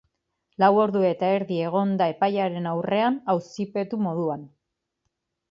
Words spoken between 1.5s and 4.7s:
egon da epailearen aurrean, auzipetu moduan.